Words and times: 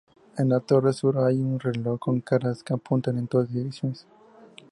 En 0.35 0.45
la 0.49 0.59
torre 0.59 0.93
sur 0.95 1.17
hay 1.23 1.35
un 1.41 1.59
reloj 1.59 1.99
con 1.99 2.19
caras 2.21 2.63
que 2.63 2.73
apuntan 2.73 3.19
en 3.19 3.27
todas 3.27 3.53
direcciones. 3.53 4.07